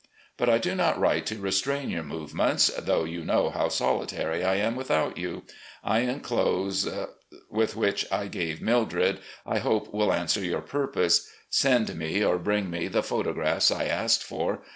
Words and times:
But 0.35 0.49
I 0.49 0.57
do 0.57 0.73
not 0.73 0.99
write 0.99 1.27
to 1.27 1.39
restrain 1.39 1.91
your 1.91 2.01
movements, 2.01 2.69
though 2.75 3.03
you 3.03 3.23
know 3.23 3.51
how 3.51 3.69
solitary 3.69 4.43
I 4.43 4.55
am 4.55 4.75
without 4.75 5.17
you. 5.19 5.43
I 5.83 5.99
inclose... 5.99 6.85
which, 6.87 6.95
with 7.51 7.75
what 7.75 8.03
I 8.11 8.25
gave 8.25 8.63
Mildred, 8.63 9.19
I 9.45 9.59
hope 9.59 9.93
will 9.93 10.11
answer 10.11 10.43
your 10.43 10.61
purpose. 10.61 11.29
Send 11.51 11.93
me 11.95 12.23
or 12.25 12.39
bring 12.39 12.71
me 12.71 12.87
the 12.87 13.03
photographs 13.03 13.69
I 13.69 13.85
asked 13.85 14.23
for. 14.23 14.63